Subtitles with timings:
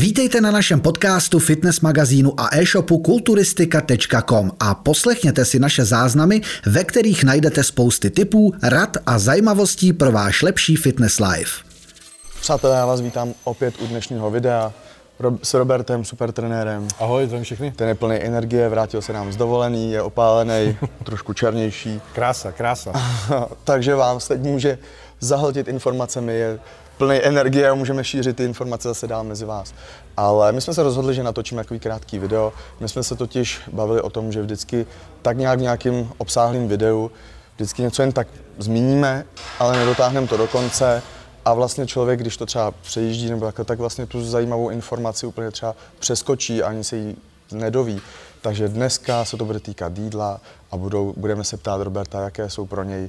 [0.00, 6.84] Vítejte na našem podcastu, fitness magazínu a e-shopu kulturistika.com a poslechněte si naše záznamy, ve
[6.84, 11.64] kterých najdete spousty tipů, rad a zajímavostí pro váš lepší fitness life.
[12.40, 14.72] Přátelé, já vás vítám opět u dnešního videa
[15.42, 16.88] s Robertem, supertrenérem.
[16.98, 17.72] Ahoj, zdravím všechny.
[17.72, 22.00] Ten je plný energie, vrátil se nám z dovolený, je opálený, trošku černější.
[22.14, 22.92] Krása, krása.
[23.64, 24.78] Takže vám teď může
[25.20, 26.58] zahltit informacemi, je
[27.00, 29.74] plný energie a můžeme šířit ty informace zase dál mezi vás.
[30.16, 32.52] Ale my jsme se rozhodli, že natočíme takový krátký video.
[32.80, 34.86] My jsme se totiž bavili o tom, že vždycky
[35.22, 37.10] tak nějak v nějakým obsáhlým videu
[37.56, 38.28] vždycky něco jen tak
[38.58, 39.24] zmíníme,
[39.58, 41.02] ale nedotáhneme to do konce
[41.44, 45.50] a vlastně člověk, když to třeba přejíždí nebo takhle, tak vlastně tu zajímavou informaci úplně
[45.50, 47.16] třeba přeskočí a ani se jí
[47.52, 48.00] nedoví.
[48.42, 52.66] Takže dneska se to bude týkat jídla a budou, budeme se ptát Roberta, jaké jsou
[52.66, 53.08] pro něj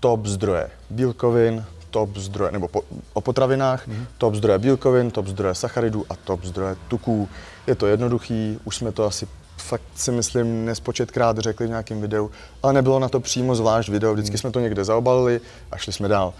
[0.00, 2.82] top zdroje bílkovin, top zdroje, nebo po,
[3.12, 4.06] o potravinách, mm-hmm.
[4.18, 7.28] top zdroje bílkovin, top zdroje sacharidů a top zdroje tuků.
[7.66, 12.30] Je to jednoduchý, už jsme to asi fakt si myslím nespočetkrát řekli v nějakém videu,
[12.62, 14.38] ale nebylo na to přímo zvlášť video, vždycky mm.
[14.38, 15.40] jsme to někde zaobalili
[15.70, 16.34] a šli jsme dál.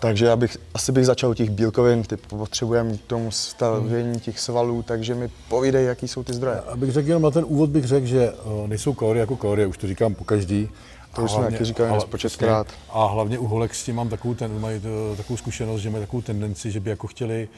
[0.00, 4.82] Takže já bych, asi bych začal těch bílkovin, ty potřebujeme k tomu stavění těch svalů,
[4.82, 6.60] takže mi povídej, jaký jsou ty zdroje.
[6.60, 9.78] Abych řekl jenom na ten úvod bych řekl, že uh, nejsou kalorie jako kalorie, už
[9.78, 10.68] to říkám po každý.
[11.14, 12.66] To už jsme taky říkali nespočetkrát.
[12.90, 16.02] A hlavně u holek s tím mám takovou, ten, mají to, takovou zkušenost, že mají
[16.02, 17.48] takovou tendenci, že by jako chtěli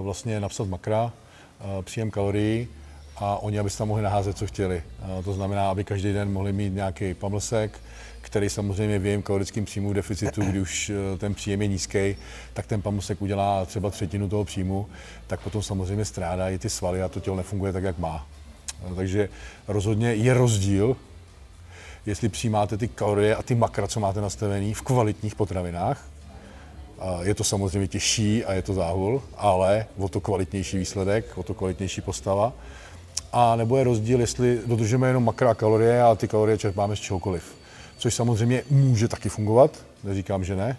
[0.00, 2.68] uh, vlastně napsat makra, uh, příjem kalorií,
[3.16, 4.82] a oni, aby tam mohli naházet, co chtěli.
[5.18, 7.80] Uh, to znamená, aby každý den mohli mít nějaký pamlsek,
[8.20, 12.16] který samozřejmě v jejím kalorickém příjmu v deficitu, kdy už eh, ten příjem je nízký,
[12.52, 14.86] tak ten pamlsek udělá třeba třetinu toho příjmu,
[15.26, 18.26] tak potom samozřejmě strádají ty svaly a to tělo nefunguje tak, jak má.
[18.90, 19.28] Eh, takže
[19.68, 20.96] rozhodně je rozdíl,
[22.06, 26.04] jestli přijímáte ty kalorie a ty makra, co máte nastavený v kvalitních potravinách.
[27.22, 31.54] Je to samozřejmě těžší a je to záhul, ale o to kvalitnější výsledek, o to
[31.54, 32.52] kvalitnější postava.
[33.32, 37.00] A nebo je rozdíl, jestli dodržujeme jenom makra a kalorie a ty kalorie čerpáme z
[37.00, 37.60] čehokoliv
[38.00, 40.76] což samozřejmě může taky fungovat, neříkám, že ne,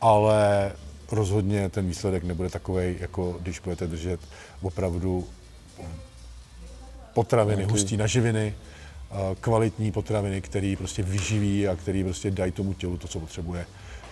[0.00, 0.72] ale
[1.12, 4.20] rozhodně ten výsledek nebude takový, jako když budete držet
[4.62, 5.26] opravdu
[7.14, 8.54] potraviny, hustý naživiny,
[9.40, 13.66] kvalitní potraviny, které prostě vyživí a které prostě dají tomu tělu to, co potřebuje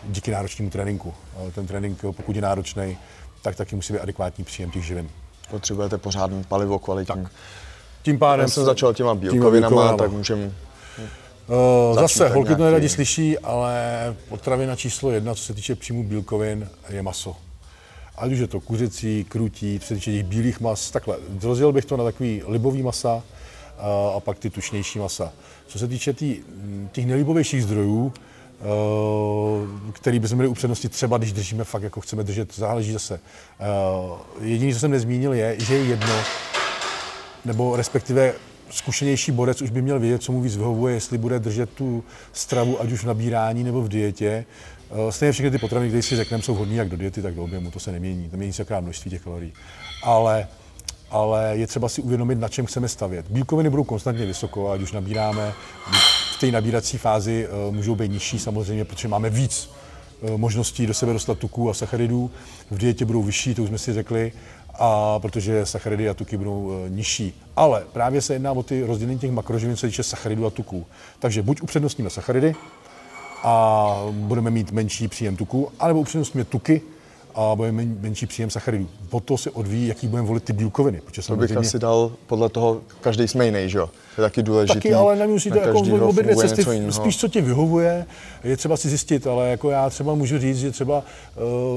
[0.09, 1.15] díky náročnému tréninku.
[1.55, 2.99] Ten trénink, pokud je náročný,
[3.43, 5.09] tak taky musí být adekvátní příjem těch živin.
[5.51, 7.23] Potřebujete pořádný palivo kvalitní.
[7.23, 7.33] Tak.
[8.03, 10.53] Tím pádem Já jsem začal těma bílkovinama, tak můžeme
[11.91, 13.75] Uh, zase, holky to neradi slyší, ale
[14.29, 17.37] potravina číslo jedna, co se týče příjmu bílkovin, je maso.
[18.17, 21.17] Ať už je to kuřecí, krutí, co se týče těch bílých mas, takhle.
[21.43, 23.23] Rozdělil bych to na takový libový masa
[24.17, 25.33] a pak ty tučnější masa.
[25.67, 26.37] Co se týče tý,
[26.93, 32.55] těch nelibovějších zdrojů, uh, který bychom měli upřednostnit třeba, když držíme fakt, jako chceme držet,
[32.55, 33.21] záleží zase.
[34.01, 36.23] Uh, jediné, co jsem nezmínil, je, že je jedno,
[37.45, 38.35] nebo respektive
[38.71, 42.81] zkušenější borec už by měl vědět, co mu víc vyhovuje, jestli bude držet tu stravu,
[42.81, 44.45] ať už v nabírání nebo v dietě.
[44.91, 47.45] Eh, stejně všechny ty potraviny, které si řekneme, jsou hodné jak do diety, tak do
[47.45, 48.31] objemu, to se nemění.
[48.33, 49.53] Mění se akorát množství těch kalorií.
[50.03, 50.49] Ale,
[51.17, 53.27] ale je třeba si uvědomit, na čem chceme stavět.
[53.31, 55.53] Bílkoviny budou konstantně vysoko, ať už nabíráme.
[56.37, 59.71] V té nabírací fázi eh, můžou být nižší samozřejmě, protože máme víc
[60.23, 62.31] eh, možností do sebe dostat tuků a sacharidů.
[62.71, 64.33] V dietě budou vyšší, to už jsme si řekli
[64.79, 67.43] a protože sacharidy a tuky budou e, nižší.
[67.57, 70.87] Ale právě se jedná o ty rozdělení těch makroživin, co se týče sacharidů a tuků.
[71.19, 72.55] Takže buď upřednostníme sacharidy
[73.43, 76.83] a budeme mít menší příjem tuků, anebo upřednostníme tuky
[77.37, 78.89] a budeme mít menší příjem sacharidů.
[79.09, 81.01] Po to se odvíjí, jaký budeme volit ty bílkoviny.
[81.05, 83.91] Protože to bych asi dal podle toho, každý jsme jiný, že jo?
[84.19, 84.75] je taky důležitý.
[84.75, 88.07] Taky, ale nemusíte jako obě dvě cesty, spíš co ti vyhovuje,
[88.45, 91.05] je třeba si zjistit, ale jako já třeba můžu říct, že třeba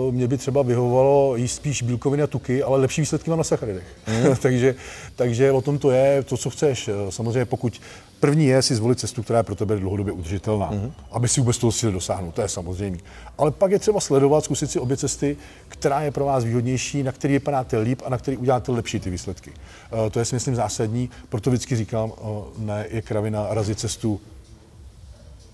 [0.07, 3.43] uh, mě by třeba vyhovovalo jíst spíš bílkoviny a tuky, ale lepší výsledky mám na
[3.43, 3.83] sacharidech.
[4.07, 4.35] Mm.
[4.41, 4.75] takže,
[5.15, 6.89] takže o tom to je, to, co chceš.
[7.09, 7.81] Samozřejmě pokud
[8.19, 10.91] První je si zvolit cestu, která je pro tebe dlouhodobě udržitelná, mm-hmm.
[11.11, 12.99] aby si vůbec toho cíle dosáhnout, to je samozřejmě.
[13.37, 15.37] Ale pak je třeba sledovat, zkusit si obě cesty,
[15.67, 19.09] která je pro vás výhodnější, na který vypadáte líp a na který uděláte lepší ty
[19.09, 19.49] výsledky.
[19.49, 24.21] Uh, to je si myslím zásadní, proto vždycky říkám, uh, ne je kravina razit cestu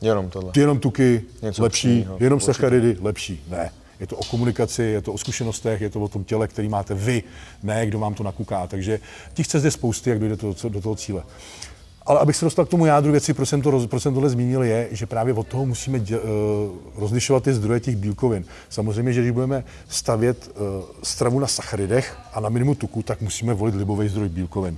[0.02, 0.52] Jenom tohle.
[0.56, 2.54] Jenom tuky, Něco lepší, přijínho, jenom určitě.
[2.54, 3.44] sacharidy, lepší.
[3.50, 3.72] Ne.
[4.00, 6.94] Je to o komunikaci, je to o zkušenostech, je to o tom těle, který máte
[6.94, 7.24] vy,
[7.64, 8.68] ne kdo vám to nakuká.
[8.68, 9.00] Takže
[9.34, 11.24] těch cest je spousty, jak dojde do, do toho cíle.
[12.06, 14.64] Ale abych se dostal k tomu jádru věci, proč jsem, to, proč jsem tohle zmínil,
[14.64, 16.26] je, že právě od toho musíme dě, uh,
[16.96, 18.46] rozlišovat ty zdroje těch bílkovin.
[18.70, 23.54] Samozřejmě, že když budeme stavět uh, stravu na sacharidech a na minimu tuku, tak musíme
[23.54, 24.78] volit libový zdroj bílkovin.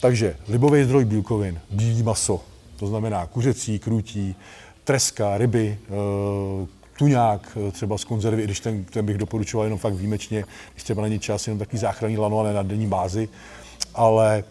[0.00, 2.40] Takže libový zdroj bílkovin, bílý maso,
[2.76, 4.36] to znamená kuřecí, krutí,
[4.84, 6.68] treska, ryby, uh,
[6.98, 11.02] tuňák třeba z konzervy, i když ten, ten bych doporučoval jenom fakt výjimečně, když třeba
[11.02, 13.28] není čas, jenom takový záchranný lano, ale na denní bázi.
[13.94, 14.44] Ale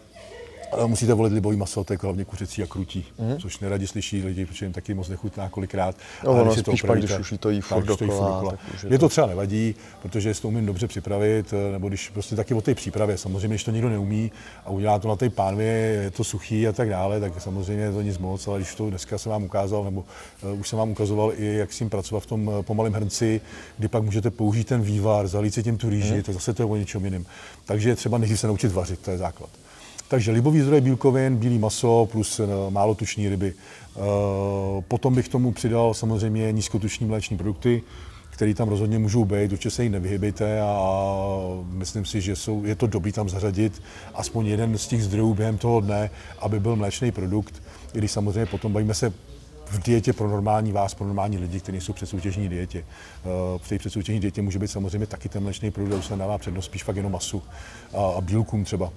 [0.86, 3.38] musíte volit libový maso, to je hlavně kuřecí a krutí, mm.
[3.38, 5.96] což neradi slyší lidi, protože jim taky moc nechutná kolikrát.
[6.24, 8.52] No, ale když spíš to pak, když už to jí furt dokola, dokola.
[8.88, 9.04] Je to...
[9.04, 12.74] to třeba nevadí, protože si to umím dobře připravit, nebo když prostě taky o té
[12.74, 14.32] přípravě, samozřejmě, když to někdo neumí
[14.64, 17.92] a udělá to na té pánvě, je to suchý a tak dále, tak samozřejmě je
[17.92, 20.04] to nic moc, ale když to dneska jsem vám ukázal, nebo
[20.42, 23.40] uh, už jsem vám ukazoval i, jak s tím pracovat v tom uh, pomalém hrnci,
[23.78, 26.22] kdy pak můžete použít ten vývar, zalít si tím tu rýži, mm.
[26.22, 27.26] tak zase to je o něčem jiném.
[27.64, 29.50] Takže třeba nejdřív se naučit vařit, to je základ.
[30.08, 33.54] Takže libový zdroje bílkovin, bílý maso plus eh, málo tuční ryby.
[33.96, 34.00] Eh,
[34.88, 37.82] potom bych tomu přidal samozřejmě nízkotuční mléční produkty,
[38.30, 41.10] které tam rozhodně můžou být, určitě se jich nevyhybejte a
[41.70, 43.82] myslím si, že jsou, je to dobrý tam zařadit
[44.14, 47.62] aspoň jeden z těch zdrojů během toho dne, aby byl mléčný produkt,
[47.94, 49.12] i když samozřejmě potom bavíme se
[49.66, 52.78] v dietě pro normální vás, pro normální lidi, kteří jsou před soutěžní dietě.
[52.78, 56.38] Eh, v té předsoutěžní dietě může být samozřejmě taky ten mléčný produkt, už se dává
[56.38, 57.42] přednost spíš fakt jenom masu
[58.16, 58.92] a bílkům třeba.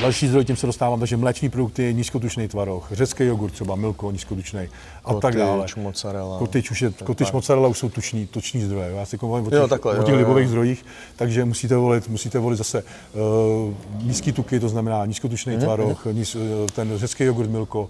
[0.00, 4.60] Další zdroj, tím se dostávám, takže mléční produkty, nízkotučný tvaroh, řecký jogurt třeba, milko, nízkotučný
[5.04, 5.66] a kotyč, tak dále.
[5.76, 6.38] mozzarella.
[6.38, 8.90] Kotyč, už je, kotyč, mozzarella už jsou tuční, tuční zdroje.
[8.90, 10.48] Já si mluvím o těch, jo, takhle, o těch jo, libových jo.
[10.48, 10.84] zdrojích,
[11.16, 15.60] takže musíte volit, musíte volit zase uh, nízký tuky, to znamená nízkotučný mm-hmm.
[15.60, 16.42] tvaroh, níz, uh,
[16.74, 17.88] ten řecký jogurt, milko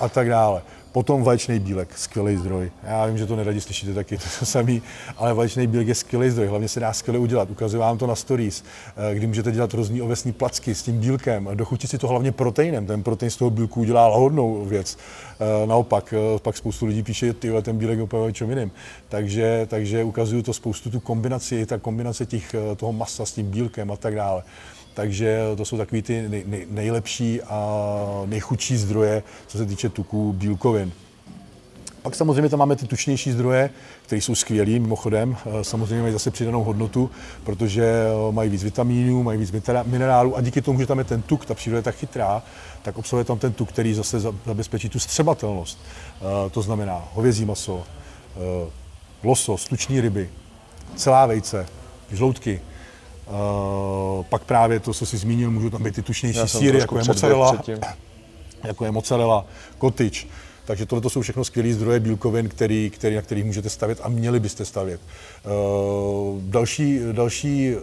[0.00, 0.62] a tak dále.
[0.92, 2.70] Potom vaječný bílek, skvělý zdroj.
[2.82, 4.82] Já vím, že to neradi slyšíte taky, to samý,
[5.16, 7.50] ale vaječný bílek je skvělý zdroj, hlavně se dá skvěle udělat.
[7.50, 8.64] Ukazuju vám to na stories,
[8.96, 12.86] eh, kdy můžete dělat různý ovesní placky s tím bílkem, dochutit si to hlavně proteinem.
[12.86, 14.98] Ten protein z toho bílku udělá hodnou věc.
[15.40, 18.70] Eh, naopak, eh, pak spoustu lidí píše, ty ten bílek je úplně čem jiným.
[19.08, 23.90] Takže, takže ukazuju to spoustu tu kombinaci, ta kombinace těch, toho masa s tím bílkem
[23.90, 24.42] a tak dále.
[24.98, 30.32] Takže to jsou takový ty nej, nej, nejlepší a nejchudší zdroje, co se týče tuků
[30.32, 30.92] bílkovin.
[32.02, 33.70] Pak samozřejmě tam máme ty tučnější zdroje,
[34.06, 35.36] které jsou skvělé mimochodem.
[35.46, 37.10] Eh, samozřejmě mají zase přidanou hodnotu,
[37.44, 39.52] protože eh, mají víc vitamínů, mají víc
[39.84, 42.42] minerálů a díky tomu, že tam je ten tuk, ta příroda je tak chytrá,
[42.82, 45.78] tak obsahuje tam ten tuk, který zase zabezpečí tu střebatelnost.
[45.78, 47.84] Eh, to znamená hovězí maso,
[49.22, 50.30] losos, tuční ryby,
[50.96, 51.66] celá vejce,
[52.10, 52.60] žloutky,
[53.28, 57.04] Uh, pak právě to, co jsi zmínil, můžou tam být ty tučnější síry, jako je
[57.04, 57.62] mozzarella,
[58.64, 59.46] jako je mozzarella,
[59.78, 60.26] kotyč.
[60.64, 64.40] Takže tohle jsou všechno skvělé zdroje bílkovin, který, který, na kterých můžete stavět a měli
[64.40, 65.00] byste stavět.
[65.44, 67.74] Uh, další, další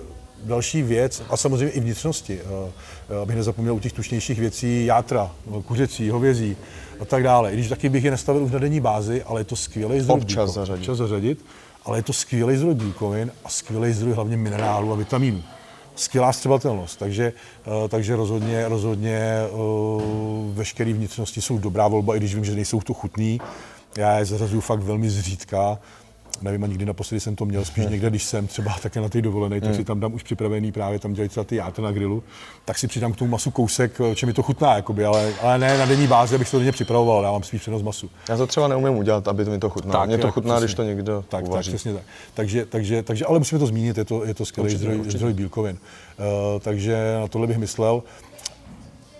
[0.43, 5.31] další věc, a samozřejmě i vnitřnosti, uh, abych nezapomněl u těch tučnějších věcí, játra,
[5.65, 6.57] kuřecí, hovězí
[6.99, 7.51] a tak dále.
[7.51, 10.19] I když taky bych je nestavil už na denní bázi, ale je to skvělý zdroj.
[10.21, 10.81] Občas zařadit.
[10.81, 11.45] Občas zařadit
[11.85, 15.43] ale je to skvělý zdroj bílkovin a skvělý zdroj hlavně minerálů a vitaminů.
[15.95, 17.33] Skvělá střebatelnost, takže,
[17.65, 19.49] eh, takže rozhodně, rozhodně eh,
[20.53, 23.41] veškeré vnitřnosti jsou dobrá volba, i když vím, že nejsou to chutný.
[23.97, 25.79] Já je zařazuju fakt velmi zřídka,
[26.41, 29.21] nevím, a nikdy naposledy jsem to měl, spíš někde, když jsem třeba také na té
[29.21, 32.23] dovolené, tak si tam dám už připravený právě, tam dělají třeba ty játra na grilu,
[32.65, 35.77] tak si přidám k tomu masu kousek, čem mi to chutná, jakoby, ale, ale ne
[35.77, 38.09] na denní bázi, abych to denně připravoval, dávám spíš přenos masu.
[38.29, 39.91] Já to třeba neumím udělat, aby to mi to chutná.
[39.91, 40.65] Tak, Mně to chutná, přesně.
[40.65, 41.71] když to někdo tak, uvaří.
[41.71, 42.03] tak, přesně tak.
[42.33, 45.77] Takže, takže, takže, ale musíme to zmínit, je to, je to skvělý zdroj, zdroj bílkovin.
[46.17, 48.03] Uh, takže na tohle bych myslel.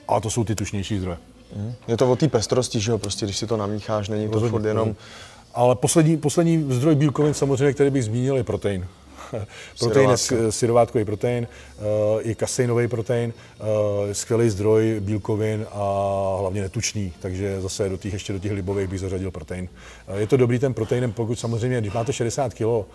[0.07, 1.17] A to jsou ty tušnější zdroje.
[1.55, 1.73] Mm.
[1.87, 4.65] Je to o té pestrosti, že jo, prostě když si to namícháš, není to furt
[4.65, 4.95] jenom
[5.55, 8.87] ale poslední, poslední zdroj bílkovin samozřejmě, který bych zmínil, je protein.
[9.79, 11.47] protein je syrovátkový protein,
[12.19, 18.13] je eh, kaseinový protein, eh, skvělý zdroj bílkovin a hlavně netučný, takže zase do těch,
[18.13, 19.69] ještě do těch libových bych zařadil protein.
[20.07, 22.87] Eh, je to dobrý ten protein, pokud samozřejmě, když máte 60 kg,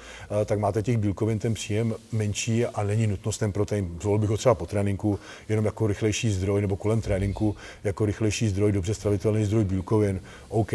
[0.45, 3.99] tak máte těch bílkovin ten příjem menší a není nutnost ten protein.
[4.01, 8.49] Zvolil bych ho třeba po tréninku, jenom jako rychlejší zdroj, nebo kolem tréninku, jako rychlejší
[8.49, 10.73] zdroj, dobře stravitelný zdroj bílkovin, OK,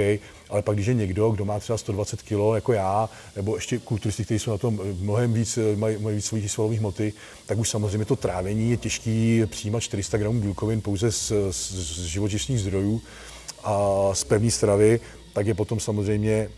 [0.50, 4.26] ale pak když je někdo, kdo má třeba 120 kg jako já, nebo ještě kulturisti,
[4.26, 7.14] kteří jsou na tom mnohem víc, mají, mají víc svých svalových hmoty,
[7.46, 12.06] tak už samozřejmě to trávení je těžký přijímat 400 gramů bílkovin pouze z, z, z
[12.06, 13.02] živočišných zdrojů
[13.64, 15.00] a z pevné stravy,
[15.34, 16.50] tak je potom samozřejmě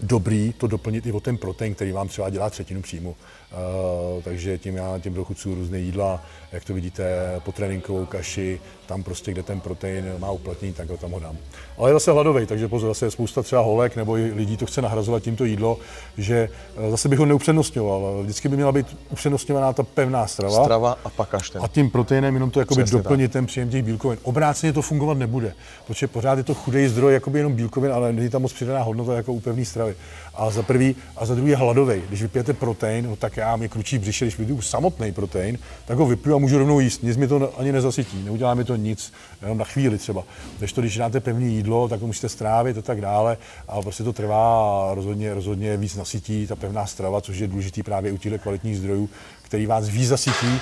[0.00, 3.10] dobrý to doplnit i o ten protein, který vám třeba dělá třetinu příjmu.
[3.10, 6.22] Uh, takže tím já tím dochucuju různé jídla,
[6.52, 7.04] jak to vidíte,
[7.44, 11.36] po tréninkovou kaši, tam prostě, kde ten protein má uplatnění, tak ho tam ho dám.
[11.78, 14.82] Ale je zase hladový, takže pozor, zase je spousta třeba holek nebo lidí to chce
[14.82, 15.78] nahrazovat tímto jídlo,
[16.18, 18.22] že eh, zase bych ho neupřednostňoval.
[18.22, 20.64] Vždycky by měla být upřednostňovaná ta pevná strava.
[20.64, 21.62] Strava a pak až ten.
[21.64, 23.32] A tím proteinem jenom to jakoby doplnit tak.
[23.32, 24.18] ten příjem těch bílkovin.
[24.22, 25.54] Obráceně to fungovat nebude,
[25.86, 29.14] protože pořád je to chudý zdroj jakoby jenom bílkovin, ale není tam moc přidaná hodnota
[29.14, 30.16] jako u pevné stravy stravy.
[30.38, 32.02] A za prvý, a za druhý je hladový.
[32.08, 36.06] Když vypijete protein, no tak já mi kručí břiše, když vypiju samotný protein, tak ho
[36.06, 37.02] vypiju a můžu rovnou jíst.
[37.02, 39.12] Nic mi to ani nezasytí, neudělá mi to nic,
[39.42, 40.24] jenom na chvíli třeba.
[40.58, 43.36] Když to, když dáte pevné jídlo, tak to musíte strávit a tak dále.
[43.68, 48.12] A prostě to trvá rozhodně, rozhodně víc nasytí ta pevná strava, což je důležitý právě
[48.12, 49.08] u těchto kvalitních zdrojů,
[49.42, 50.60] který vás víc zasytí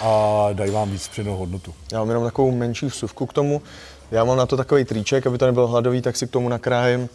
[0.00, 1.74] a dají vám víc přednou hodnotu.
[1.92, 3.62] Já mám jenom takovou menší vsuvku k tomu.
[4.10, 7.08] Já mám na to takový triček, aby to nebylo hladový, tak si k tomu nakrájím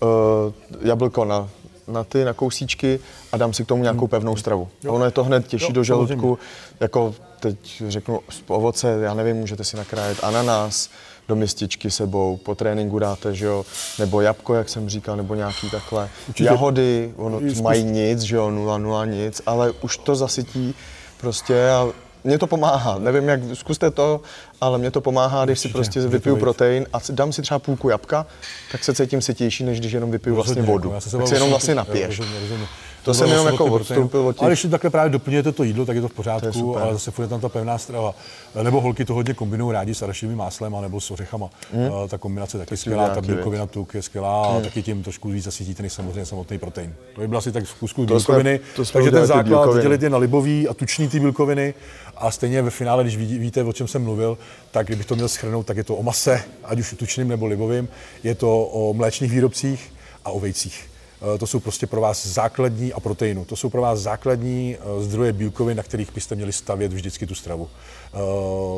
[0.00, 1.48] uh, jablko na,
[1.88, 3.00] na ty, na kousíčky
[3.32, 4.08] a dám si k tomu nějakou hmm.
[4.08, 4.68] pevnou stravu.
[4.88, 6.38] A ono je to hned těžší do žaludku,
[6.80, 10.90] jako teď řeknu ovoce, já nevím, můžete si nakrájet ananás,
[11.28, 13.64] do městičky sebou, po tréninku dáte, že jo,
[13.98, 16.08] nebo jabko, jak jsem říkal, nebo nějaký takhle.
[16.28, 16.44] Určitě.
[16.44, 20.74] Jahody, ono mají nic, že jo, nula, nula, nic, ale už to zasytí
[21.20, 21.88] prostě a
[22.24, 22.98] mě to pomáhá.
[22.98, 24.20] Nevím, jak zkuste to,
[24.60, 28.26] ale mě to pomáhá, když si prostě vypiju protein a dám si třeba půlku jabka,
[28.72, 30.92] tak se cítím sytější, než když jenom vypiju vlastně vodu.
[30.94, 32.18] Já se tak se jenom vlastně napiješ.
[32.18, 32.66] rozumím, rozumím.
[33.04, 34.42] To jsem jenom jako odstoupil od těch...
[34.42, 37.28] Ale když takhle právě doplňujete to jídlo, tak je to v pořádku, ale zase furt
[37.28, 38.14] tam ta pevná strava.
[38.62, 41.50] Nebo holky to hodně kombinují rádi s arašivým máslem nebo s ořechama.
[41.72, 42.08] Mm.
[42.08, 44.56] Ta kombinace taky skvělá, ta bílkovina tuk je skvělá mm.
[44.56, 46.94] a taky tím trošku víc zasytíte než samozřejmě samotný protein.
[47.14, 48.60] To by bylo asi tak v kusku bílkoviny.
[48.76, 51.74] To takže ten základ dělit je na libový a tučný ty bílkoviny
[52.16, 54.38] a stejně ve finále, když víte, o čem jsem mluvil,
[54.70, 57.88] tak kdybych to měl schrnout, tak je to o mase, ať už tučným nebo libovým,
[58.22, 59.92] je to o mléčných výrobcích
[60.24, 60.93] a o vejcích.
[61.24, 63.44] Eh, to jsou prostě pro vás základní a proteinu.
[63.44, 67.34] To jsou pro vás základní eh, zdroje bílkovin, na kterých byste měli stavět vždycky tu
[67.34, 67.68] stravu.
[68.14, 68.18] Eh,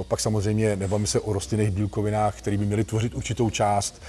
[0.08, 4.02] pak samozřejmě nebavíme se o rostlinných bílkovinách, které by měly tvořit určitou část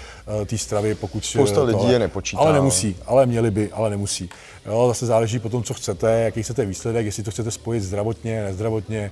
[0.45, 2.41] té stravy, pokud Spousta lidí je nepočítá.
[2.41, 4.29] Ale nemusí, ale měli by, ale nemusí.
[4.65, 8.43] Jo, zase záleží po tom, co chcete, jaký chcete výsledek, jestli to chcete spojit zdravotně,
[8.43, 9.11] nezdravotně,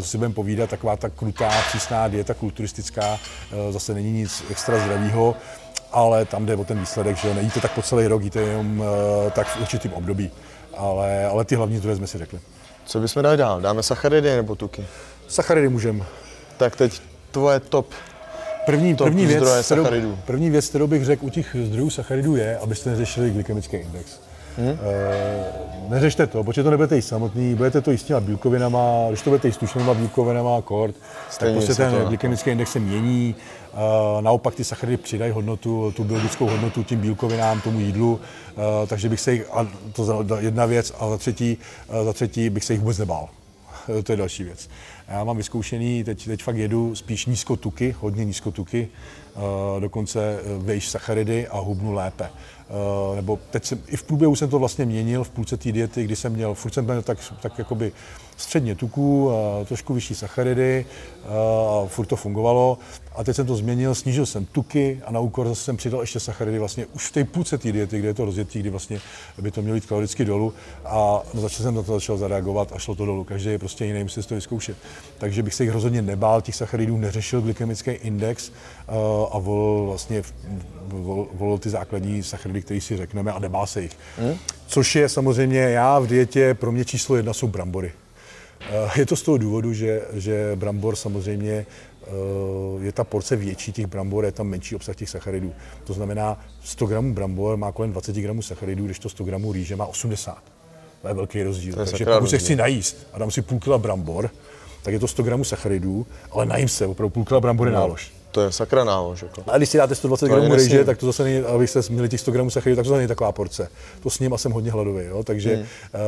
[0.00, 3.18] co si budeme povídat, taková ta krutá, přísná dieta kulturistická,
[3.70, 5.36] zase není nic extra zdravého
[5.92, 8.86] ale tam jde o ten výsledek, že nejíte tak po celý rok, jíte jenom uh,
[9.30, 10.30] tak v určitým období.
[10.76, 12.40] Ale, ale ty hlavní zdroje jsme si řekli.
[12.84, 13.60] Co bychom dali dál?
[13.60, 14.86] Dáme sacharidy nebo tuky?
[15.28, 16.04] Sacharidy můžeme.
[16.56, 17.86] Tak teď tvoje top
[18.66, 22.58] První, top první, věc, kterou, první věc, kterou bych řekl u těch zdrojů sacharidů je,
[22.58, 24.20] abyste neřešili glykemický index.
[24.58, 24.68] Hmm?
[24.68, 24.78] E,
[25.88, 29.48] neřešte to, protože to nebudete jíst samotný, budete to jíst těma bílkovinama, když to budete
[29.48, 30.94] jíst tučnýma bílkovinama, kort,
[31.38, 36.46] tak prostě ten glykemický index se mění, e, naopak ty sacharidy přidají hodnotu, tu biologickou
[36.46, 38.20] hodnotu tím bílkovinám, tomu jídlu,
[38.82, 42.12] e, takže bych se jich, a to za jedna věc, a za třetí, a za
[42.12, 43.28] třetí bych se jich vůbec nebál.
[44.04, 44.68] to je další věc.
[45.08, 48.88] Já mám vyzkoušený, teď, teď fakt jedu spíš nízkotuky, hodně nízkotuky,
[49.80, 52.30] dokonce vejš sacharidy a hubnu lépe.
[52.72, 56.04] Uh, nebo teď jsem, i v průběhu jsem to vlastně měnil v půlce té diety,
[56.04, 57.92] kdy jsem měl, furt jsem byl tak, tak jakoby
[58.42, 59.30] středně tuků,
[59.64, 60.86] trošku vyšší sacharidy,
[61.82, 62.78] uh, furt to fungovalo.
[63.16, 66.20] A teď jsem to změnil, snížil jsem tuky a na úkor zase jsem přidal ještě
[66.20, 69.00] sacharidy vlastně už v té půlce té diety, kde je to rozjetý, kdy vlastně
[69.38, 70.54] by to mělo jít kaloricky dolů.
[70.84, 73.24] A no, začal jsem na to začal zareagovat a šlo to dolů.
[73.24, 74.76] Každý je prostě jiný, musí to vyzkoušet.
[75.18, 78.52] Takže bych se jich rozhodně nebál, těch sacharidů neřešil glykemický index
[79.30, 80.22] a volil vlastně
[80.86, 83.96] vol, volil ty základní sacharidy, které si řekneme a nebál se jich.
[84.18, 84.36] Hmm?
[84.66, 87.92] Což je samozřejmě já v dietě, pro mě číslo jedna jsou brambory.
[88.70, 91.66] Uh, je to z toho důvodu, že, že brambor samozřejmě
[92.74, 95.52] uh, je ta porce větší těch brambor, je tam menší obsah těch sacharidů.
[95.84, 99.76] To znamená, 100 gramů brambor má kolem 20 gramů sacharidů, když to 100 gramů rýže
[99.76, 100.42] má 80.
[101.02, 101.80] To je velký rozdíl.
[101.80, 104.30] Je Takže pokud se chci najíst a dám si půl kila brambor,
[104.82, 107.80] tak je to 100 gramů sacharidů, ale najím se, opravdu půl kila brambor je no.
[107.80, 108.12] nálož.
[108.32, 109.22] To je sakra nálož.
[109.22, 109.42] Jako.
[109.46, 112.32] A když si dáte 120 gramů ryže, tak to zase není, abyste měli těch 100
[112.32, 113.68] gramů sacharidů, tak to zase není taková porce.
[114.02, 115.22] To s ním a jsem hodně hladový, jo?
[115.24, 115.64] takže, hmm.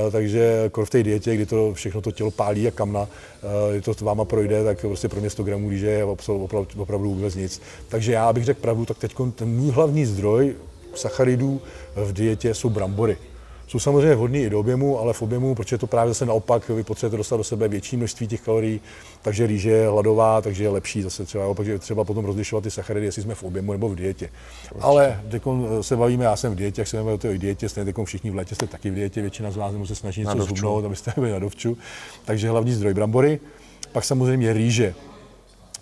[0.06, 3.08] uh, takže v té dietě, kdy to všechno to tělo pálí a kamna,
[3.82, 7.34] uh, to váma projde, tak prostě pro mě 100 gramů rýže je opravdu, opravdu vůbec
[7.34, 7.60] nic.
[7.88, 10.54] Takže já bych řekl pravdu, tak teď ten můj hlavní zdroj
[10.94, 11.60] sacharidů
[11.96, 13.16] v dietě jsou brambory
[13.74, 16.82] jsou samozřejmě vhodný i do objemu, ale v objemu, protože to právě zase naopak, vy
[16.82, 18.80] potřebujete dostat do sebe větší množství těch kalorií,
[19.22, 22.70] takže rýže je hladová, takže je lepší zase třeba, opak, že třeba potom rozlišovat ty
[22.70, 24.28] sacharidy, jestli jsme v objemu nebo v dietě.
[24.80, 25.42] Ale teď
[25.80, 28.30] se bavíme, já jsem v dietě, jak se bavíme o té dietě, stejně teď všichni
[28.30, 31.12] v létě jste taky v dietě, většina z vás nebo se snaží něco zhubnout, abyste
[31.16, 31.78] byli na dovču.
[32.24, 33.40] Takže hlavní zdroj brambory,
[33.92, 34.94] pak samozřejmě rýže.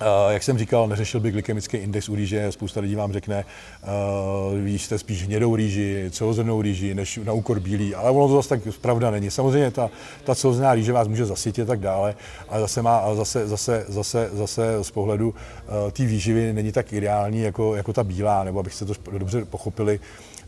[0.03, 3.45] Uh, jak jsem říkal, neřešil by glykemický index u rýže, spousta lidí vám řekne,
[3.83, 8.35] uh, víš, jste spíš hnědou rýži, celozrnou rýži, než na úkor bílý, ale ono to
[8.35, 9.31] zase tak pravda není.
[9.31, 9.91] Samozřejmě ta,
[10.25, 12.15] ta celozrná rýže vás může zasytit a tak dále,
[12.49, 17.41] ale zase, má, zase, zase, zase, zase z pohledu uh, té výživy není tak ideální
[17.41, 20.01] jako, jako ta bílá, nebo abyste to dobře pochopili,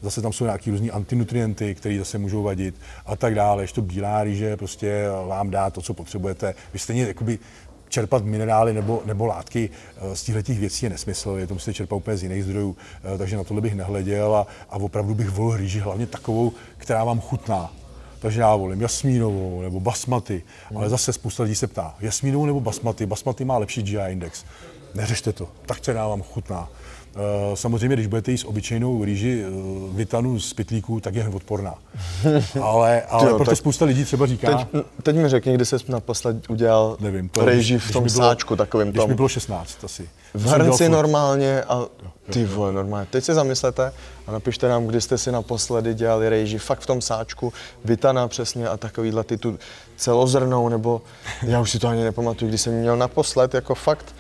[0.03, 2.75] zase tam jsou nějaký různý antinutrienty, které zase můžou vadit
[3.07, 3.63] a tak dále.
[3.63, 6.55] Ještě to bílá rýže prostě vám dá to, co potřebujete.
[6.73, 7.39] Vy stejně jakoby,
[7.89, 9.71] čerpat minerály nebo, nebo látky
[10.15, 12.77] z těchto věcí je nesmysl, je to musíte čerpat úplně z jiných zdrojů,
[13.19, 17.21] takže na tohle bych nehleděl a, a opravdu bych volil rýži hlavně takovou, která vám
[17.21, 17.73] chutná.
[18.19, 20.79] Takže já volím jasmínovou nebo basmaty, hmm.
[20.79, 24.45] ale zase spousta lidí se ptá, jasmínovou nebo basmaty, basmaty má lepší GI index.
[24.95, 26.69] Neřešte to, tak která vám chutná.
[27.17, 29.51] Eh, samozřejmě, když budete jíst obyčejnou rýži eh,
[29.97, 31.75] vitanu z pitlíků, tak je odporná.
[32.63, 34.57] Ale, ale jo, proto spousta lidí třeba říká...
[34.57, 38.57] Teď, teď mi řekni, kdy jsi naposled udělal nevím, to, rýži v tom bylo, sáčku
[38.57, 38.93] takovým tom.
[38.93, 40.09] Když mi bylo 16 asi.
[40.35, 41.87] V hrnci normálně a
[42.31, 43.07] ty vole, normálně.
[43.11, 43.93] Teď si zamyslete
[44.27, 47.53] a napište nám, kdy jste si naposledy dělali rejži, fakt v tom sáčku,
[47.85, 49.59] vitana přesně a takovýhle ty tu
[49.97, 51.03] celozrnou, nebo
[51.43, 54.15] já už si to ani nepamatuju, kdy jsem měl naposled, jako fakt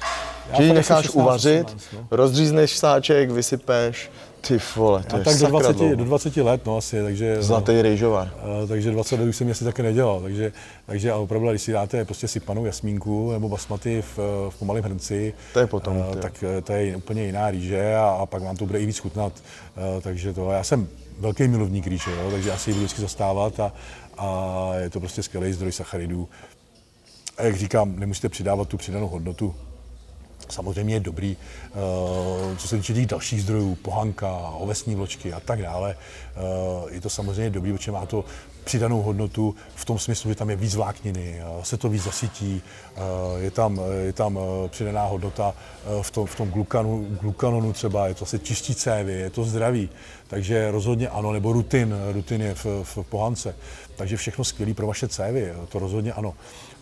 [0.57, 2.07] že ji necháš uvařit, 18, no.
[2.11, 4.11] rozřízneš sáček, vysypeš,
[4.49, 7.43] ty vole, to Já je tak do 20, do 20 let, no asi, takže...
[7.43, 8.31] Zlatý no, rejžovar.
[8.63, 10.53] Uh, takže 20 let už jsem asi taky nedělal, takže,
[10.87, 14.19] takže ale opravdu, když si dáte prostě sypanou jasmínku nebo basmaty v,
[14.51, 18.27] v pomalém hrnci, to je potom, uh, tak to je úplně jiná rýže a, a
[18.27, 19.33] pak vám to bude i víc chutnat.
[19.77, 23.61] Uh, takže to, já jsem velký milovník rýže, jo, takže asi ji budu vždycky zastávat
[23.61, 23.73] a,
[24.19, 26.29] a je to prostě skvělý zdroj sacharidů.
[27.39, 29.55] A jak říkám, nemusíte přidávat tu přidanou hodnotu,
[30.55, 35.63] samozřejmě je dobrý, eh, co se týče těch dalších zdrojů, pohanka, ovesní vločky a tak
[35.63, 38.25] dále, eh, je to samozřejmě dobrý, protože má to
[38.65, 42.63] přidanou hodnotu v tom smyslu, že tam je víc vlákniny, eh, se to víc zasytí,
[43.37, 45.55] je tam, je tam přidaná hodnota
[46.03, 49.91] v tom, v tom glukanu, glukanonu třeba, je to asi čistí cévy, je to zdraví,
[50.27, 53.55] takže rozhodně ano, nebo rutin, rutin je v, v pohance,
[53.97, 56.35] takže všechno skvělé pro vaše cévy, to rozhodně ano.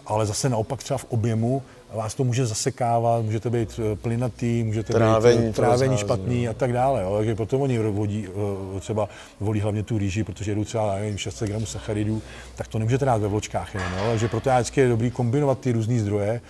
[0.07, 1.63] Ale zase naopak třeba v objemu
[1.95, 6.53] vás to může zasekávat, můžete být eh, plynatý, můžete trávení, být eh, trávení špatný a
[6.53, 7.03] tak dále.
[7.03, 7.17] Jo.
[7.17, 8.29] Takže potom oni vodí,
[8.77, 9.09] eh, třeba
[9.41, 12.23] volí hlavně tu rýži, protože jedou třeba nevím, 600 gramů sacharidů,
[12.57, 13.89] tak to nemůžete dát ve vločkách jenom.
[13.93, 14.05] Jo.
[14.11, 16.41] Takže proto je vždycky je dobrý kombinovat ty různé zdroje.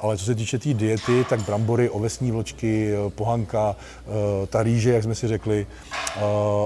[0.00, 3.76] Ale co se týče té tý diety, tak brambory, ovesní vločky, pohanka,
[4.48, 5.66] ta rýže, jak jsme si řekli,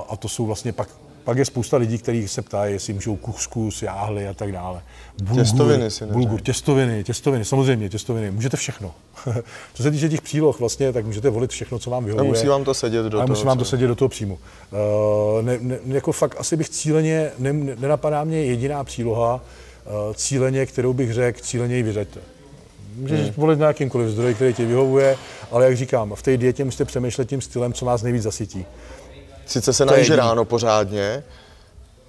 [0.09, 0.89] a to jsou vlastně pak
[1.27, 4.83] pak je spousta lidí, kteří se ptají, jestli můžou kuskus, jáhly a tak dále.
[5.23, 8.95] Bulgur, těstoviny si bulgur, těstoviny, těstoviny, samozřejmě těstoviny, můžete všechno.
[9.75, 12.29] co se týče těch příloh, vlastně, tak můžete volit všechno, co vám vyhovuje.
[12.29, 13.27] A musí vám to sedět do toho.
[13.27, 14.39] musí vám to sedět do toho příjmu.
[14.39, 20.67] Uh, ne, ne, jako fakt asi bych cíleně, ne, nenapadá mě jediná příloha, uh, cíleně,
[20.67, 22.21] kterou bych řekl, cíleně ji vyřeďte.
[22.97, 23.33] Můžeš hmm.
[23.37, 25.17] volit na jakýmkoliv zdroj, který ti vyhovuje,
[25.51, 28.67] ale jak říkám, v té dietě musíte přemýšlet tím stylem, co vás nejvíc zasytí.
[29.47, 31.23] Sice se najíš ráno pořádně,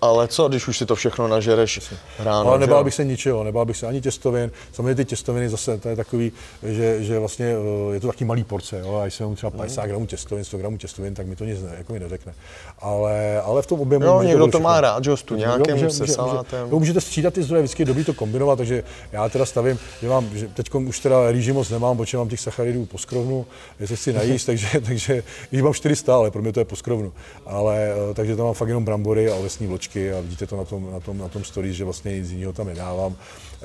[0.02, 2.50] ale co, když už si to všechno nažereš ráno?
[2.50, 4.52] Ale nebál bych se ničeho, nebál bych se ani těstovin.
[4.74, 6.32] Samozřejmě ty těstoviny zase, to je takový,
[6.64, 8.80] že, že vlastně eh, je to taky malý porce.
[8.80, 8.96] Jo?
[8.96, 9.88] A když jsem třeba 50 mm.
[9.88, 12.34] gramů těstovin, 100 gramů těstovin, tak mi to nic ne, jako mi neřekne.
[12.80, 14.06] Ale, ale v tom objemu.
[14.06, 16.64] Jo, někdo to, to má rád, že tu nějakým může, se může, salátem.
[16.64, 20.10] Může, můžete střídat ty zdroje, vždycky je dobrý to kombinovat, takže já teda stavím, že
[20.10, 23.46] mám, že teď už teda rýži moc nemám, protože mám těch sacharidů po skrovnu,
[23.80, 27.14] jestli si najíst, takže, takže jich mám 400, ale pro mě to je po skrovnu.
[27.46, 30.66] Ale, eh, takže tam mám fakt jenom brambory a ovesní vločky a vidíte to na
[30.66, 33.16] tom, na tom, na tom stories, že vlastně nic jiného tam nedávám.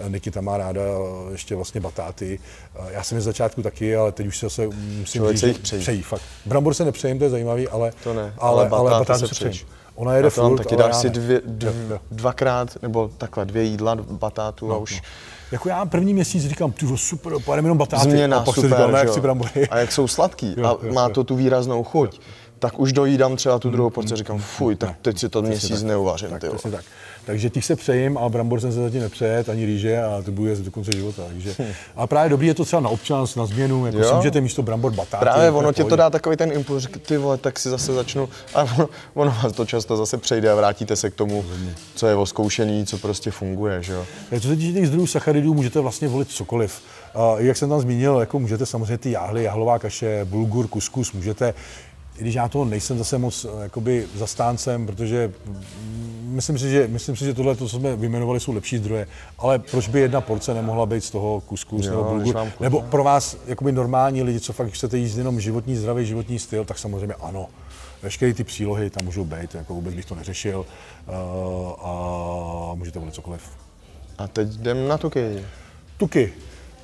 [0.09, 0.83] Nikita má ráda
[1.31, 2.39] ještě vlastně batáty.
[2.89, 5.83] Já jsem je z začátku taky, ale teď už se zase musím říct, přejí.
[5.83, 6.03] přejí.
[6.03, 6.23] fakt.
[6.47, 9.67] Brambor se nepřejím, to je zajímavý, ale, to ne, ale, ale, batáty, batáty se přejím.
[9.95, 14.75] Ona jede furt, taky dáš si dvě, dvě, dvakrát, nebo takhle dvě jídla batátu no,
[14.75, 14.93] a už...
[14.93, 15.01] No.
[15.53, 18.11] Jako já první měsíc říkám, ty super, pojedeme jenom batáty.
[18.11, 19.69] Změna, a pak super, říkám, ne, chci brambory.
[19.69, 21.09] A jak jsou sladký jo, a jo, má jo.
[21.09, 22.15] to tu výraznou chuť.
[22.15, 22.23] Jo
[22.63, 26.31] tak už dojídám třeba tu druhou porci, říkám, fuj, tak teď si to měsíc neuvařím.
[26.31, 26.85] Tak, tak.
[27.27, 30.57] Takže těch se přejím a brambor jsem se zatím nepřejet, ani rýže a to bude
[30.57, 31.23] do konce života.
[31.29, 31.55] Takže.
[31.59, 31.73] Hm.
[31.97, 34.93] A právě dobrý je to třeba na občas, na změnu, jako si můžete místo brambor
[34.93, 35.25] batáty.
[35.25, 38.29] Právě ono ti to dá takový ten impuls, ty vole, tak si zase začnu.
[38.55, 41.45] A ono, ono vás to často zase přejde a vrátíte se k tomu,
[41.95, 43.83] co je oskoušený, co prostě funguje.
[43.83, 44.07] Že jo?
[44.41, 46.83] Co se týče těch zdrojů sacharidů, můžete vlastně volit cokoliv.
[47.15, 51.55] A jak jsem tam zmínil, jako můžete samozřejmě ty jáhly, jahlová kaše, bulgur, kuskus, můžete
[52.23, 55.33] i když já toho nejsem zase moc eh, jakoby zastáncem, protože
[56.25, 59.07] myslím si, že, myslím si, že tohle, to, co jsme vyjmenovali, jsou lepší zdroje,
[59.39, 62.37] ale proč by jedna porce nemohla být z toho kuskus nebo bulgur?
[62.61, 66.65] Nebo pro vás jakoby normální lidi, co fakt chcete jíst jenom životní, zdravý životní styl,
[66.65, 67.47] tak samozřejmě ano.
[68.03, 73.15] Veškeré ty přílohy tam můžou být, jako vůbec bych to neřešil uh, a můžete volit
[73.15, 73.43] cokoliv.
[74.19, 75.45] A teď jdem na tuky.
[75.97, 76.33] Tuky.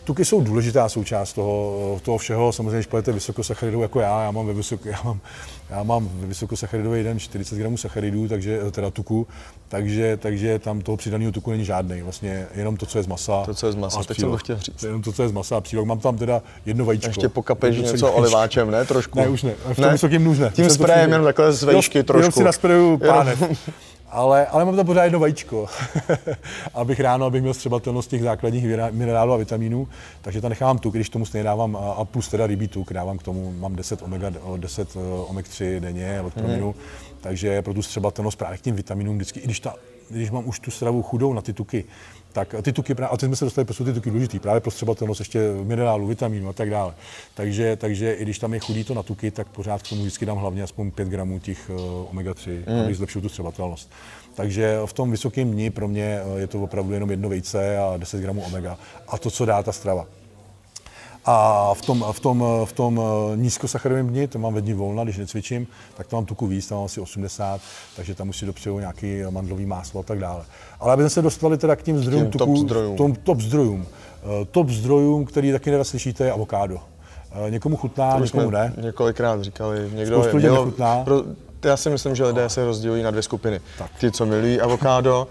[0.09, 2.53] Tuky jsou důležitá součást toho, toho všeho.
[2.53, 5.21] Samozřejmě, když pojete vysokosacharidovou jako já, já mám ve, vysok, já mám,
[5.71, 9.27] já mám ve vysokosacharidový den 40 gramů sacharidů, takže, teda tuku,
[9.69, 12.03] takže, takže tam toho přidaného tuku není žádný.
[12.03, 13.43] Vlastně jenom to, co je z masa.
[13.45, 14.83] To, co je z masa, teď jsem to chtěl říct.
[14.83, 15.87] Jenom to, co je z masa a přílog.
[15.87, 17.09] Mám tam teda jedno vajíčko.
[17.09, 18.13] Ještě pokapeš něco vajíčko.
[18.13, 18.85] oliváčem, ne?
[18.85, 19.19] Trošku.
[19.19, 19.53] Ne, už ne.
[19.73, 19.93] V tom ne?
[19.93, 20.51] vysokým nůž ne.
[20.55, 22.21] Tím sprejem jenom takhle z vejšky trošku.
[22.21, 23.43] Jenom si naspreju pánev.
[24.11, 25.67] ale, ale mám tam pořád jedno vajíčko,
[26.75, 29.89] abych ráno, abych měl střebatelnost těch základních minerálů a vitamínů,
[30.23, 33.23] takže tam nechávám tuk, když tomu stejně dávám a plus teda rybí tuk, dávám k
[33.23, 36.75] tomu, mám 10 omega, 10 omega 3 denně od prominu, mm.
[37.21, 39.75] takže pro tu střebatelnost právě k těm vitaminům vždycky, i když, ta,
[40.11, 41.85] když mám už tu stravu chudou na ty tuky,
[42.33, 45.21] tak ty tuky, a teď jsme se dostali, prostě ty tuky důležitý, právě pro střebatelnost
[45.21, 46.95] ještě minerálu, vitamínů a tak dále.
[47.35, 50.27] Takže, takže i když tam je chudý to na tuky, tak pořád k tomu vždycky
[50.27, 51.71] dám hlavně aspoň 5 gramů těch
[52.13, 52.81] omega-3, mm.
[52.85, 53.91] aby zlepšil tu střebatelnost.
[54.35, 58.21] Takže v tom vysokém dni pro mě je to opravdu jenom jedno vejce a 10
[58.21, 58.79] gramů omega.
[59.09, 60.07] A to, co dá ta strava.
[61.25, 65.05] A v tom, v tom, v tom eh, nízkosacharovém dni, to mám ve dní volna,
[65.05, 67.61] když necvičím, tak to mám tuku víc, tam mám asi 80,
[67.97, 70.45] takže tam musí dopřeju nějaký mandlový máslo a tak dále.
[70.81, 72.97] Ale aby se dostali teda k tím zdrojům tuku, top zdrojům.
[72.97, 73.87] Tom, top zdrojům.
[74.23, 76.81] Eh, top zdrojům, který taky nerad slyšíte, je avokádo.
[77.47, 78.73] Eh, někomu chutná, to někomu ne.
[78.83, 80.73] Několikrát říkali, někdo je, mělo,
[81.05, 81.23] pro,
[81.65, 83.61] já si myslím, že lidé se rozdělují na dvě skupiny.
[83.79, 83.91] Tak.
[84.01, 85.29] Ty, co milují avokádo,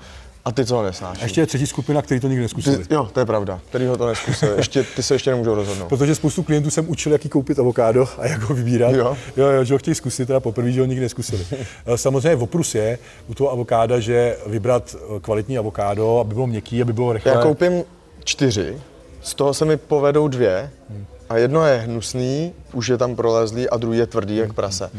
[0.47, 1.21] a ty, co ho nesnáší.
[1.21, 2.85] A ještě je třetí skupina, který to nikdy neskusili.
[2.85, 4.51] Ty, jo, to je pravda, který ho to neskusili.
[4.57, 5.87] Ještě, ty se ještě nemůžou rozhodnout.
[5.87, 8.91] Protože spoustu klientů jsem učil, jaký koupit avokádo a jak ho vybírat.
[8.91, 11.45] Jo, jo, jo že ho chtějí zkusit, teda poprvé, že ho nikdy neskusili.
[11.85, 16.81] Eh, samozřejmě oprus je u toho avokáda, že vybrat eh, kvalitní avokádo, aby bylo měkký,
[16.81, 17.31] aby bylo rychlé.
[17.31, 17.83] Já koupím
[18.23, 18.77] čtyři,
[19.21, 20.69] z toho se mi povedou dvě.
[20.89, 24.89] Hmm a jedno je hnusný, už je tam prolezlý a druhý je tvrdý jak prase.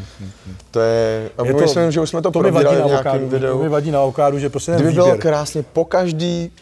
[0.70, 3.58] To je, a je to, myslím, že už jsme to, to probírali v nějakém videu.
[3.58, 6.52] To mi vadí na avokádu, že prostě Kdyby bylo krásně po každý.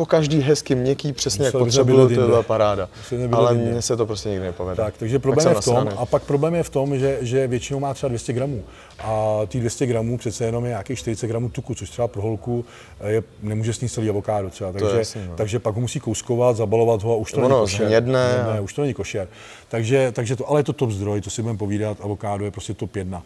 [0.00, 2.88] Po každý hezky měkký, přesně jak potřebuju, to byla paráda.
[3.32, 4.76] Ale mně se to prostě nikdy nepovede.
[4.76, 7.80] Tak, takže problém je v tom, a pak problém je v tom, že, že většinou
[7.80, 8.64] má třeba 200 gramů.
[8.98, 12.64] A ty 200 gramů přece jenom je nějakých 40 gramů tuku, což třeba pro holku
[13.06, 14.72] je, nemůže sníst celý avokádo třeba.
[14.72, 15.36] Takže, jasný, no.
[15.36, 17.86] takže pak ho musí kouskovat, zabalovat ho a už to ono, není košer.
[17.86, 18.44] Hnědne.
[18.52, 19.28] Ne, už to není košer.
[19.68, 22.74] Takže, takže to, ale je to top zdroj, to si budeme povídat, avokádo je prostě
[22.74, 23.22] top jedna.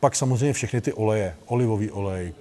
[0.00, 2.32] Pak samozřejmě všechny ty oleje, olivový olej,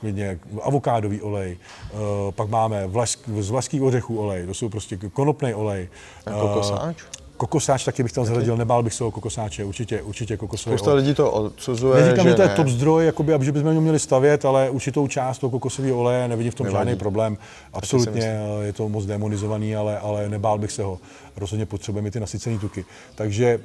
[0.00, 1.56] klidně avokádový olej,
[1.92, 1.98] uh,
[2.30, 5.88] pak máme vlask, z vlaských ořechů olej, to jsou prostě konopný olej.
[6.26, 6.96] A kokosáč?
[7.36, 10.78] Kokosáč taky bych tam zařadil, nebál bych se o kokosáče, určitě, určitě kokosové.
[10.78, 13.80] Spousta lidí to odsuzuje, Neříkám, že, že to je top zdroj, jakoby, aby bychom ho
[13.80, 16.80] měli stavět, ale určitou část toho kokosového oleje, nevidím v tom Nevadí.
[16.80, 17.36] žádný problém.
[17.72, 20.98] Absolutně je to moc demonizovaný, ale, ale nebál bych se ho.
[21.36, 22.84] Rozhodně potřebujeme ty nasycené tuky.
[23.14, 23.60] Takže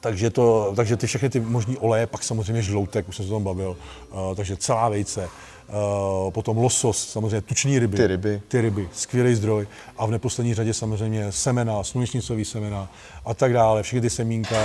[0.00, 3.34] takže, to, takže ty všechny ty možný oleje, pak samozřejmě žloutek, už jsem se o
[3.34, 3.76] tom bavil,
[4.10, 5.28] uh, takže celá vejce,
[5.68, 7.96] Uh, potom losos, samozřejmě tuční ryby.
[7.96, 8.42] Ty ryby.
[8.48, 9.66] Ty ryby, skvělý zdroj.
[9.98, 12.88] A v neposlední řadě samozřejmě semena, slunečnicový semena
[13.24, 14.56] a tak dále, všechny ty semínka,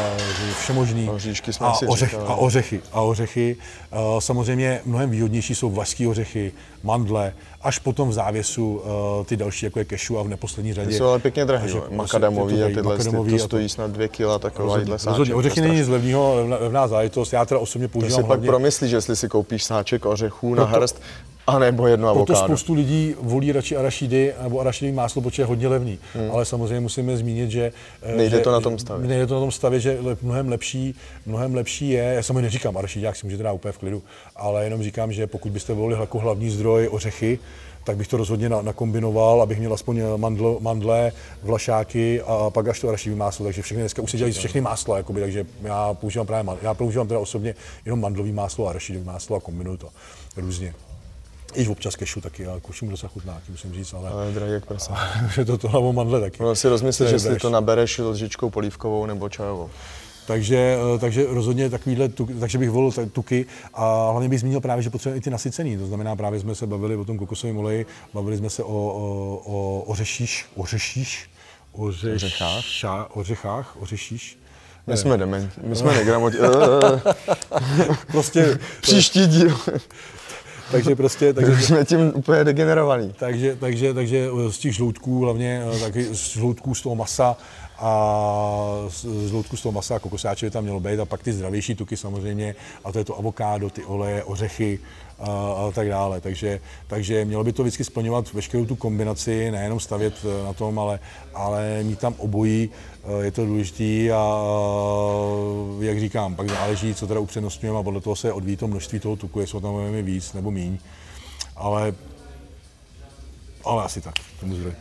[0.61, 1.09] všemožný.
[1.59, 2.81] A, a, ořech, a ořechy.
[2.91, 3.55] A ořechy.
[3.91, 6.51] Uh, samozřejmě mnohem výhodnější jsou vlašské ořechy,
[6.83, 8.81] mandle, až potom v závěsu
[9.19, 10.87] uh, ty další, jako je kešu a v neposlední řadě.
[10.89, 14.39] Ty jsou ale pěkně drahé, makadamový a tyhle, makadamový ty, to stojí snad dvě kila,
[14.39, 15.35] taková sáček.
[15.35, 19.15] Ořechy není z levného, levná záležitost, já teda osobně používám To si pak promyslíš, jestli
[19.15, 21.01] si koupíš sáček ořechů na hrst,
[21.47, 22.25] a nebo jedno avokádo.
[22.25, 25.99] Proto spoustu lidí volí radši arašidy nebo arašidový máslo, protože je hodně levný.
[26.13, 26.31] Hmm.
[26.31, 27.71] Ale samozřejmě musíme zmínit, že...
[28.01, 29.07] Eh, nejde že, to na tom stavě.
[29.07, 33.15] Nejde to na tom stavě, že mnohem lepší, mnohem lepší je, já samozřejmě neříkám arašidák
[33.15, 34.03] si můžete dát úplně v klidu,
[34.35, 37.39] ale jenom říkám, že pokud byste volili jako hlavní zdroj ořechy,
[37.83, 41.11] tak bych to rozhodně nakombinoval, abych měl aspoň mandle, mandle
[41.43, 43.45] vlašáky a pak až to arašidový máslo.
[43.45, 47.07] Takže všechny dneska už se dělají všechny másla, jakoby, takže já používám právě, já používám
[47.07, 49.89] teda osobně jenom mandlový máslo a arašidový máslo a kombinuju to
[50.37, 50.73] různě.
[51.55, 54.09] I občas kešu taky, ale košu mi docela chutná, musím říct, ale...
[54.09, 54.97] Ale drahý jak prasa.
[55.37, 56.43] je to to hlavou mandle taky.
[56.43, 59.69] No si rozmyslíš, jestli to nabereš lžičkou polívkovou nebo čajovou.
[60.27, 64.83] Takže, eh, takže rozhodně takovýhle, tuky, takže bych volil tuky a hlavně bych zmínil právě,
[64.83, 65.77] že potřebujeme i ty nasycený.
[65.77, 69.41] To znamená, právě jsme se bavili o tom kokosovém oleji, bavili jsme se o, o,
[69.45, 71.29] o ořešíš, ořešíš,
[71.71, 72.63] ořeš, ořechách,
[73.13, 74.39] ořechách, ořešíš.
[74.87, 76.39] My jsme dement, my jsme negramotní.
[78.11, 79.57] prostě příští díl
[80.71, 81.33] takže prostě...
[81.33, 83.13] Takže, jsme tím úplně degenerovaný.
[83.19, 87.37] Takže, takže, takže z těch žloutků, hlavně eh, taky z žloutků z toho masa,
[87.79, 91.33] a z žloutku z toho masa a kokosáče by tam mělo být a pak ty
[91.33, 94.79] zdravější tuky samozřejmě a to je to avokádo, ty oleje, ořechy
[95.23, 96.21] a, a tak dále.
[96.21, 100.79] Takže, takže mělo by to vždycky splňovat veškerou tu kombinaci, nejenom stavět eh, na tom,
[100.79, 100.99] ale,
[101.33, 102.69] ale mít tam obojí,
[103.03, 104.39] eh, je to důležité a
[105.79, 109.15] jak říkám, pak záleží, co teda upřednostňujeme a podle toho se odvíjí to množství toho
[109.15, 110.77] tuku, jestli ho tam máme víc nebo míň.
[111.55, 111.93] Ale
[113.65, 114.13] ale asi tak.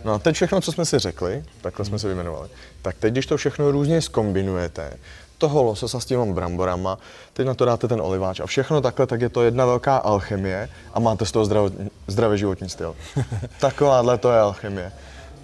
[0.05, 2.49] No a teď všechno, co jsme si řekli, takhle jsme se vyjmenovali,
[2.83, 4.99] tak teď, když to všechno různě skombinujete,
[5.43, 6.99] toho lososa s těmi bramborama,
[7.33, 10.69] teď na to dáte ten oliváč a všechno takhle, tak je to jedna velká alchemie
[10.95, 11.73] a máte z toho zdrav,
[12.07, 12.95] zdravý životní styl.
[13.61, 14.93] Takováhle to je alchemie.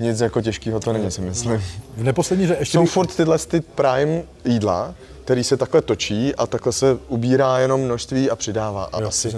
[0.00, 1.62] Nic jako těžkého to není, si myslím.
[1.96, 2.78] V neposlední řadě ještě...
[2.78, 2.90] Jsou bych...
[2.90, 8.30] furt tyhle ty prime jídla, který se takhle točí a takhle se ubírá jenom množství
[8.30, 8.84] a přidává.
[8.84, 9.34] A jo, asi,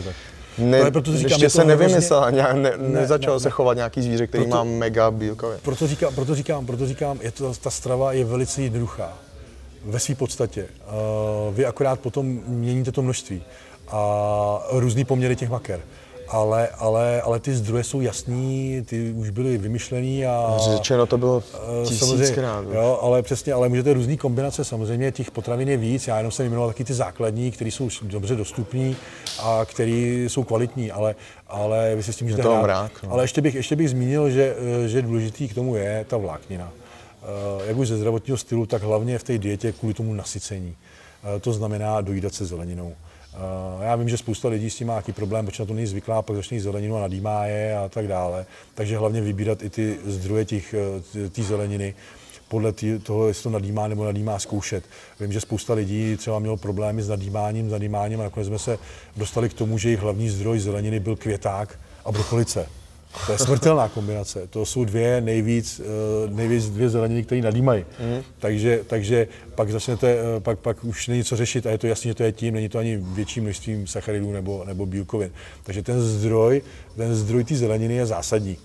[0.59, 4.27] Ne, ale proto říkám, ještě se nevymyslel, ne, ne, nezačal ne, se chovat nějaký zvíře,
[4.27, 5.59] který proto, má mega bílkově.
[5.62, 9.12] Proto říkám, proto říkám, proto říkám je to, ta strava je velice jednoduchá
[9.84, 10.62] ve své podstatě.
[10.64, 13.42] Uh, vy akorát potom měníte to množství
[13.88, 15.80] a různý poměry těch maker
[16.30, 20.56] ale, ale, ale ty zdroje jsou jasný, ty už byly vymyšlený a...
[20.58, 22.64] Řečeno to bylo eh, tisíckrát.
[22.72, 26.46] Jo, ale přesně, ale můžete různý kombinace, samozřejmě těch potravin je víc, já jenom jsem
[26.46, 28.94] jmenoval taky ty základní, které jsou dobře dostupné
[29.42, 31.14] a které jsou kvalitní, ale,
[31.48, 32.62] ale vy si s tím můžete hrát.
[32.62, 33.12] Mrák, no.
[33.12, 36.72] Ale ještě bych, ještě bych zmínil, že, eh, že důležitý k tomu je ta vláknina.
[37.22, 40.76] Eh, jak už ze zdravotního stylu, tak hlavně v té dietě kvůli tomu nasycení.
[41.40, 42.96] To znamená dojídat se zeleninou.
[43.35, 45.87] Uh, já vím, že spousta lidí s tím má nějaký problém, protože na to není
[45.87, 48.46] zvyklá, pak začne zeleninu a nadýmá je a tak dále.
[48.74, 51.94] Takže hlavně vybírat i ty zdroje eh, té zeleniny
[52.48, 54.85] podle tý, toho, jestli to nadýmá nebo nadýmá zkoušet.
[55.20, 58.78] Vím, že spousta lidí třeba mělo problémy s nadýmáním, s nadýmáním a nakonec jsme se
[59.16, 62.79] dostali k tomu, že jejich hlavní zdroj zeleniny byl květák a brokolice.
[63.27, 64.46] To je smrtelná kombinace.
[64.46, 67.85] To jsou dvě nejvíc, eh, nejvíc dvě zeleniny, které nadýmají.
[68.01, 68.23] Mm.
[68.38, 72.09] Takže, takže pak začnete, eh, pak, pak už není co řešit a je to jasné,
[72.09, 75.31] že to je tím, není to ani větším množstvím sacharidů nebo, nebo bílkovin.
[75.62, 76.62] Takže ten zdroj,
[76.96, 78.57] ten zdroj té zeleniny je zásadní.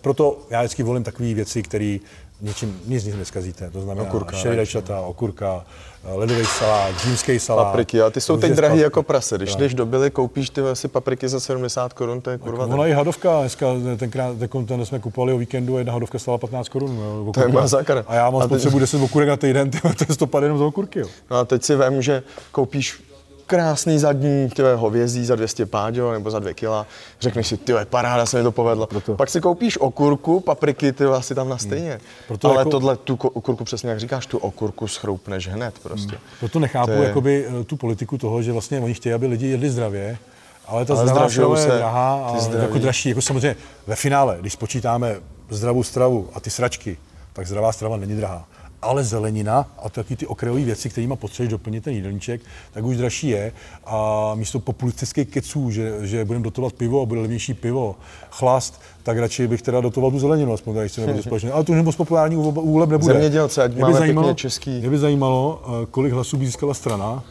[0.00, 1.98] Proto já vždycky volím takové věci, které
[2.42, 3.70] něčím, nic z nich neskazíte.
[3.70, 5.64] To znamená okurka, šeridajčata, okurka,
[6.04, 7.66] ledový salát, římský salát.
[7.66, 9.36] Papriky, a ty jsou teď drahý jako prase.
[9.36, 12.66] Když jdeš do Billy, koupíš ty asi papriky za 70 korun, to je kurva.
[12.66, 16.96] Ona je hadovka, dneska, tenkrát, ten jsme kupovali o víkendu, jedna hadovka stála 15 korun.
[17.26, 18.04] No, to je masakr.
[18.06, 18.80] A já mám spotřebu teď...
[18.80, 20.98] 10 okurek na týden, to je 100 jenom za okurky.
[20.98, 21.06] Jo.
[21.30, 22.22] No a teď si vím, že
[22.52, 23.02] koupíš
[23.50, 26.86] krásný zadní tyhle hovězí za 200 páďo nebo za 2 kila.
[27.20, 28.86] Řekneš si, ty paráda, se mi to povedlo.
[28.86, 29.14] Proto.
[29.14, 31.90] Pak si koupíš okurku, papriky, ty asi tam na stejně.
[31.90, 32.00] Hmm.
[32.28, 32.70] Proto Ale jako...
[32.70, 36.10] tohle, tu okurku přesně jak říkáš, tu okurku schroupneš hned prostě.
[36.10, 36.38] Hmm.
[36.38, 37.04] Proto nechápu je...
[37.04, 40.18] jakoby, eh, tu politiku toho, že vlastně oni chtějí, aby lidi jedli zdravě,
[40.66, 43.08] ale ta zdravá strava je drahá a jako dražší.
[43.08, 45.16] Jako samozřejmě ve finále, když spočítáme
[45.48, 46.96] zdravou stravu a ty sračky,
[47.32, 48.46] tak zdravá strava není drahá
[48.82, 52.40] ale zelenina a taky ty okrajové věci, kterými potřebuješ doplnit ten jídelníček,
[52.72, 53.52] tak už dražší je.
[53.86, 57.96] A místo populistických keců, že, že budeme dotovat pivo a bude levnější pivo,
[58.30, 61.52] chlast, tak radši bych teda dotoval tu zeleninu, aspoň tady chceme být společně.
[61.52, 63.12] Ale to už moc populární úleb nebude.
[63.12, 64.80] Zemědělce, ať máme zajímalo, český.
[64.80, 67.24] Mě by zajímalo, eh, kolik hlasů by získala strana,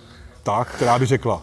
[0.43, 1.41] tak, která by řekla,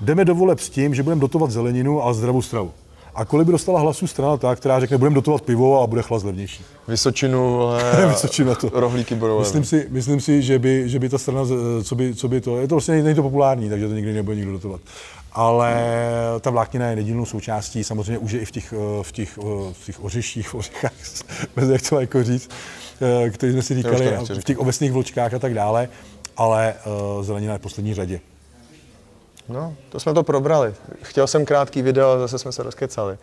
[0.00, 2.72] jdeme do voleb s tím, že budeme dotovat zeleninu a zdravou stravu.
[3.16, 6.24] A kolik by dostala hlasů strana ta, která řekne, budeme dotovat pivo a bude chlas
[6.24, 6.64] levnější?
[6.88, 7.68] Vysočinu,
[8.08, 8.70] Vysočinu to.
[8.72, 11.40] rohlíky budou myslím si, myslím si, že by, že by ta strana,
[11.82, 14.36] co by, co by to, je to vlastně není to populární, takže to nikdy nebude
[14.36, 14.80] nikdo dotovat.
[15.32, 15.76] Ale
[16.40, 19.38] ta vláknina je nedílnou součástí, samozřejmě už je i v těch, v těch,
[19.72, 20.92] v těch ořeších, ořechách,
[21.72, 22.50] jak to jako říct,
[23.32, 25.88] který jsme si říkali, v těch ovesných vločkách a tak dále,
[26.36, 26.74] ale
[27.22, 28.20] zelenina je v poslední řadě.
[29.48, 30.74] No, to jsme to probrali.
[31.02, 33.18] Chtěl jsem krátký video zase jsme se rozkecali.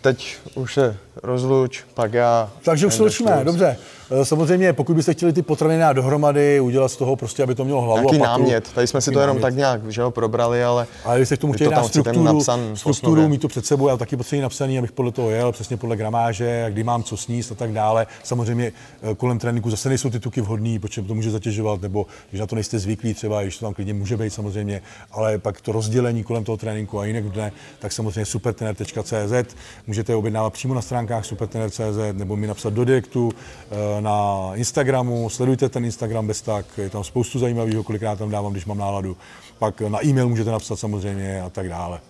[0.00, 2.50] Teď už se rozluč, pak já.
[2.64, 3.04] Takže už se
[3.44, 3.76] dobře.
[4.10, 7.64] Eh, samozřejmě, pokud byste chtěli ty potraviny dát dohromady, udělat z toho prostě, aby to
[7.64, 9.42] mělo hlavu Jaký a patu, námět, tady jsme si to jenom námět.
[9.42, 10.86] tak nějak že ho, probrali, ale...
[11.04, 13.96] Ale když se k tomu chtěli dát strukturu, napsan, strukturu mít to před sebou, já
[13.96, 17.54] taky potřebuji napsaný, abych podle toho jel, přesně podle gramáže, kdy mám co sníst a
[17.54, 18.06] tak dále.
[18.22, 22.40] Samozřejmě eh, kolem tréninku zase nejsou ty tuky vhodné, protože to může zatěžovat, nebo když
[22.40, 24.82] na to nejste zvyklí, třeba, když to tam klidně může být samozřejmě,
[25.12, 29.54] ale pak to rozdělení kolem toho tréninku a jinak dne, tak samozřejmě supertener.cz
[29.90, 33.32] můžete objednávat přímo na stránkách supertener.cz nebo mi napsat do direktu
[33.70, 38.52] eh, na Instagramu, sledujte ten Instagram bez tak, je tam spoustu zajímavého, kolikrát tam dávám,
[38.52, 39.16] když mám náladu.
[39.58, 42.00] Pak na e-mail můžete napsat samozřejmě a tak dále.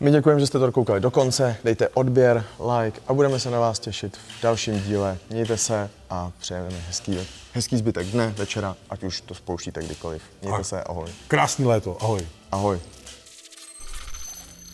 [0.00, 2.44] My děkujeme, že jste to koukali do konce, dejte odběr,
[2.78, 5.18] like a budeme se na vás těšit v dalším díle.
[5.30, 7.18] Mějte se a přejeme hezký,
[7.52, 10.22] hezký zbytek dne, večera, ať už to spouštíte kdykoliv.
[10.42, 11.10] Mějte a se, ahoj.
[11.28, 12.20] Krásný léto, ahoj.
[12.52, 12.80] Ahoj.